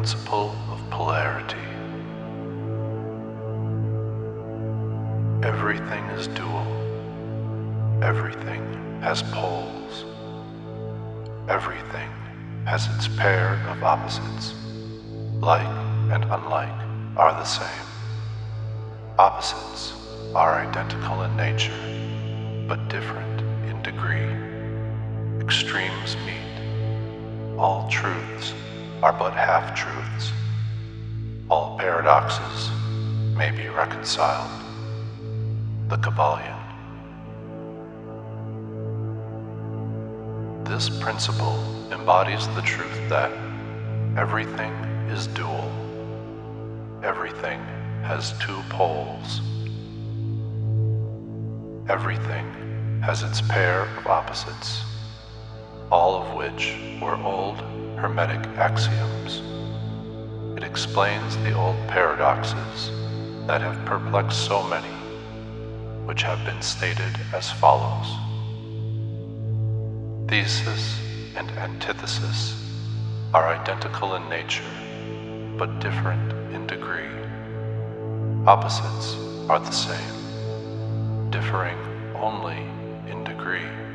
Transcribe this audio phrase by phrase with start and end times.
[0.00, 1.60] principle of polarity.
[5.46, 6.66] Everything is dual.
[8.02, 8.62] Everything
[9.02, 10.06] has poles.
[11.50, 12.08] Everything
[12.64, 14.54] has its pair of opposites.
[15.38, 15.68] Like
[16.10, 16.80] and unlike
[17.18, 17.86] are the same.
[19.18, 19.92] Opposites
[20.34, 21.76] are identical in nature,
[22.66, 24.32] but different in degree.
[25.44, 27.58] Extremes meet.
[27.58, 28.54] All truths
[29.02, 30.32] are but half truths.
[31.48, 32.70] All paradoxes
[33.34, 34.50] may be reconciled.
[35.88, 36.58] The Kybalion.
[40.64, 41.58] This principle
[41.90, 43.32] embodies the truth that
[44.16, 44.72] everything
[45.08, 45.70] is dual.
[47.02, 47.60] Everything
[48.02, 49.40] has two poles.
[51.88, 54.82] Everything has its pair of opposites,
[55.90, 57.56] all of which were old
[57.98, 59.42] Hermetic axioms.
[60.56, 62.90] It explains the old paradoxes
[63.46, 64.94] that have perplexed so many,
[66.06, 68.06] which have been stated as follows
[70.28, 71.00] Thesis
[71.34, 72.54] and antithesis
[73.34, 74.62] are identical in nature,
[75.58, 77.10] but different in degree.
[78.46, 79.16] Opposites
[79.50, 81.76] are the same, differing
[82.14, 82.58] only
[83.10, 83.89] in degree.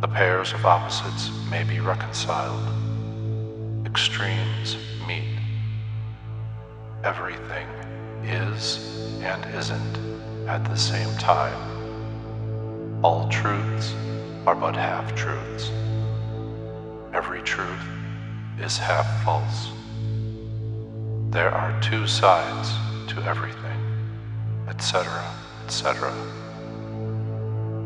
[0.00, 2.66] The pairs of opposites may be reconciled.
[3.84, 5.38] Extremes meet.
[7.04, 7.66] Everything
[8.24, 13.04] is and isn't at the same time.
[13.04, 13.94] All truths
[14.46, 15.70] are but half truths.
[17.12, 17.84] Every truth
[18.58, 19.68] is half false.
[21.28, 22.70] There are two sides
[23.12, 23.80] to everything,
[24.66, 25.30] etc.,
[25.66, 26.10] etc.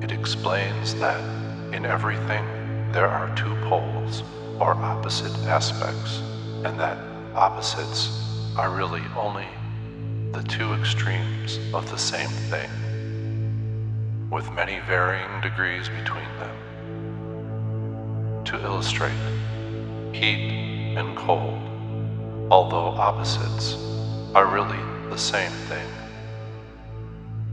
[0.01, 1.44] It explains that
[1.75, 2.45] in everything
[2.93, 4.23] there are two poles
[4.61, 6.21] or opposite aspects,
[6.65, 6.97] and that
[7.35, 9.49] opposites are really only
[10.31, 12.71] the two extremes of the same thing
[14.31, 16.57] with many varying degrees between them.
[18.45, 19.13] To illustrate,
[20.13, 21.59] heat and cold,
[22.53, 23.75] although opposites,
[24.37, 24.79] are really
[25.11, 25.89] the same thing.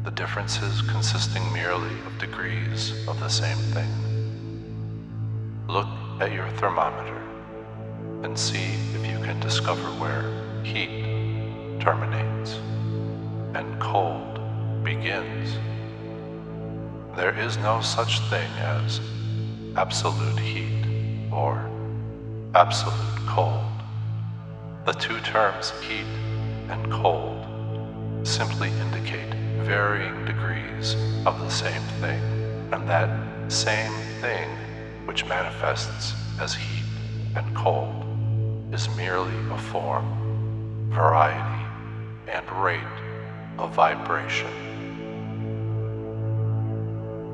[0.03, 4.10] The differences consisting merely of degrees of the same thing.
[5.71, 5.87] Look
[6.19, 7.15] at your thermometer
[8.23, 10.29] and see if you can discover where
[10.65, 12.55] heat terminates
[13.55, 14.41] and cold
[14.83, 15.57] begins.
[17.15, 18.99] There is no such thing as
[19.77, 21.65] absolute heat or
[22.53, 23.63] absolute cold.
[24.85, 26.11] The two terms heat
[26.67, 27.47] and cold
[28.27, 29.33] simply indicate
[29.63, 32.21] varying degrees of the same thing,
[32.73, 34.49] and that same thing
[35.05, 36.85] which manifests as heat
[37.35, 38.05] and cold
[38.73, 41.65] is merely a form, variety,
[42.27, 42.81] and rate
[43.57, 44.51] of vibration.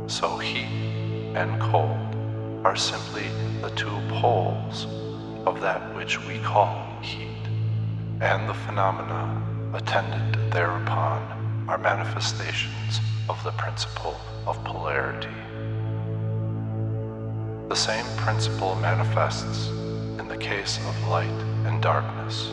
[0.07, 2.15] So heat and cold
[2.65, 3.27] are simply
[3.61, 4.85] the two poles
[5.45, 7.43] of that which we call heat,
[8.21, 15.29] and the phenomena attendant thereupon are manifestations of the principle of polarity.
[17.69, 21.27] The same principle manifests in the case of light
[21.65, 22.49] and darkness,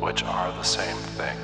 [0.00, 1.36] which are the same thing,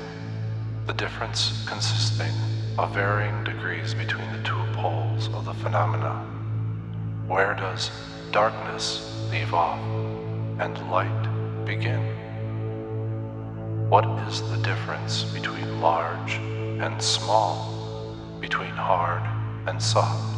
[0.87, 2.33] the difference consisting
[2.79, 6.25] of varying degrees between the two poles of the phenomena.
[7.27, 7.91] Where does
[8.31, 9.79] darkness leave off
[10.59, 12.01] and light begin?
[13.89, 16.33] What is the difference between large
[16.81, 19.21] and small, between hard
[19.67, 20.35] and soft,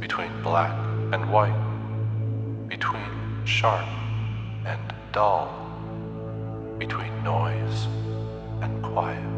[0.00, 0.76] between black
[1.12, 1.71] and white,
[3.44, 3.86] sharp
[4.64, 4.80] and
[5.12, 5.48] dull,
[6.78, 7.86] between noise
[8.60, 9.32] and quiet?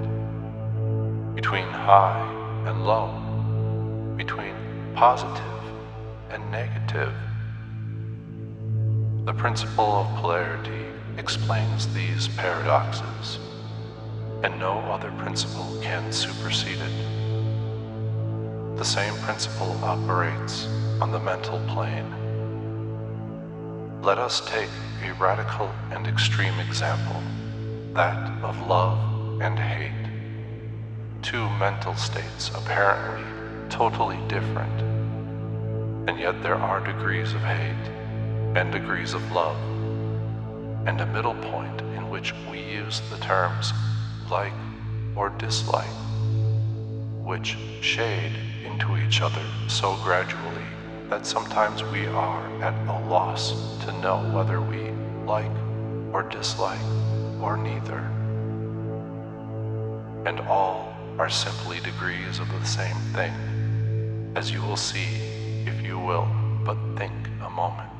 [1.35, 3.09] between high and low,
[4.17, 4.55] between
[4.95, 5.63] positive
[6.31, 7.13] and negative.
[9.25, 10.87] The principle of polarity
[11.19, 13.41] explains these paradoxes,
[14.45, 18.77] and no other principle can supersede it.
[18.79, 20.67] The same principle operates
[21.01, 22.24] on the mental plane.
[24.05, 24.69] Let us take
[25.03, 27.23] a radical and extreme example,
[27.95, 30.11] that of love and hate
[31.23, 33.25] two mental states apparently
[33.71, 34.79] totally different.
[36.07, 37.89] And yet there are degrees of hate
[38.55, 39.57] and degrees of love,
[40.87, 43.73] and a middle point in which we use the terms
[44.31, 44.53] like
[45.17, 45.97] or dislike,
[47.25, 48.37] which shade
[48.67, 50.74] into each other so gradually
[51.09, 53.53] that sometimes we are at a loss
[53.85, 54.91] to know whether we
[55.27, 55.51] like
[56.13, 56.81] or dislike,
[57.41, 57.99] or neither.
[60.27, 63.33] And all are simply degrees of the same thing,
[64.37, 65.07] as you will see
[65.67, 66.29] if you will
[66.65, 67.13] but think
[67.43, 67.91] a moment.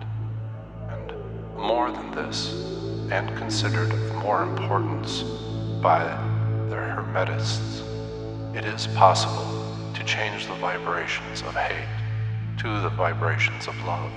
[0.89, 1.13] And
[1.57, 2.53] more than this,
[3.11, 5.23] and considered of more importance
[5.83, 6.05] by
[6.69, 7.83] the Hermetists,
[8.57, 12.04] it is possible to change the vibrations of hate
[12.65, 14.11] to the vibrations of love,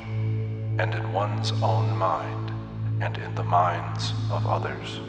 [0.80, 2.50] and in one's own mind
[3.02, 5.02] and in the minds of others.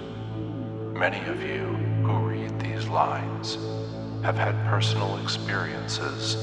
[0.93, 1.67] Many of you
[2.03, 3.57] who read these lines
[4.25, 6.35] have had personal experiences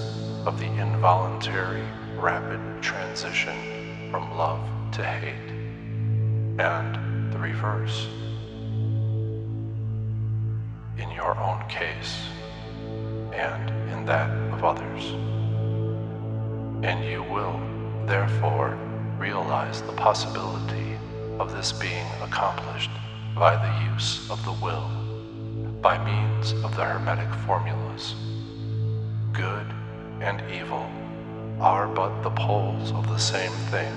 [0.45, 1.83] of the involuntary,
[2.15, 4.61] rapid transition from love
[4.93, 5.51] to hate,
[6.61, 8.07] and the reverse.
[10.97, 12.29] In your own case,
[13.33, 15.34] and in that of others.
[16.85, 17.59] And you will,
[18.05, 18.77] therefore,
[19.17, 20.95] realize the possibility
[21.39, 22.91] of this being accomplished
[23.35, 24.87] by the use of the will,
[25.81, 28.13] by means of the Hermetic formulas.
[29.33, 29.65] Good
[30.21, 30.87] and evil
[31.59, 33.93] are but the poles of the same thing,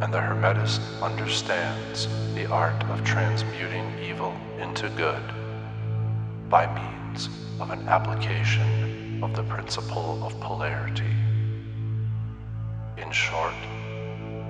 [0.00, 5.24] and the Hermetist understands the art of transmuting evil into good
[6.48, 7.28] by means
[7.58, 11.25] of an application of the principle of polarity.
[12.96, 13.54] In short,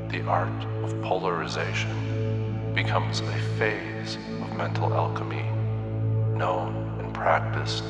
[0.08, 5.42] the art of polarization becomes a phase of mental alchemy
[6.38, 7.82] known and practiced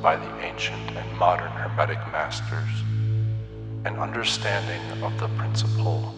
[0.00, 2.70] by the ancient and modern Hermetic masters.
[3.84, 6.14] An understanding of the principle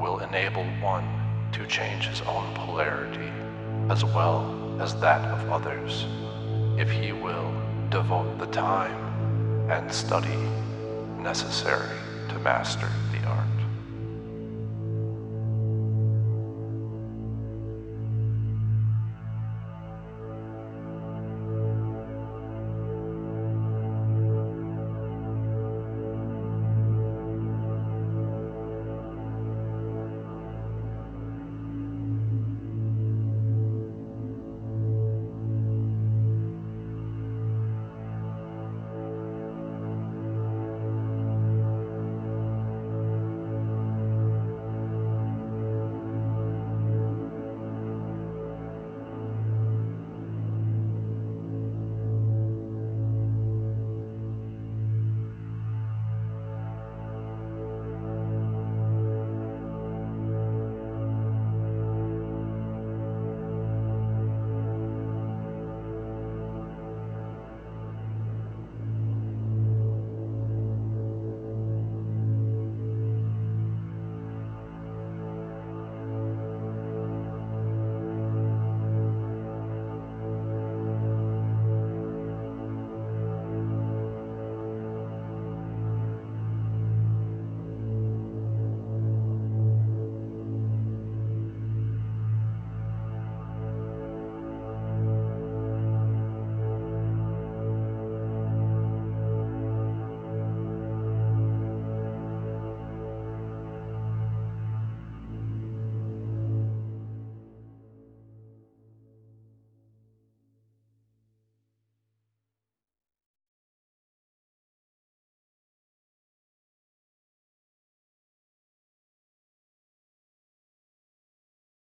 [0.00, 1.08] will enable one
[1.52, 3.30] to change his own polarity
[3.88, 6.06] as well as that of others
[6.76, 7.54] if he will
[7.88, 10.38] devote the time and study
[11.22, 12.05] necessary
[12.46, 13.05] master